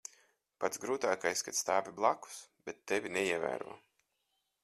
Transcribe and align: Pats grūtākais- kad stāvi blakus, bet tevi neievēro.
Pats 0.63 0.79
grūtākais- 0.85 1.43
kad 1.49 1.57
stāvi 1.59 1.93
blakus, 1.99 2.39
bet 2.69 2.81
tevi 2.93 3.13
neievēro. 3.19 3.77